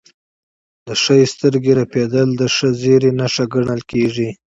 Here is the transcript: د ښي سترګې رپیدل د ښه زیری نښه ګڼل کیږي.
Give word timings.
د 0.87 0.89
ښي 1.01 1.19
سترګې 1.33 1.71
رپیدل 1.81 2.27
د 2.39 2.41
ښه 2.55 2.67
زیری 2.81 3.11
نښه 3.19 3.45
ګڼل 3.53 3.81
کیږي. 3.91 4.29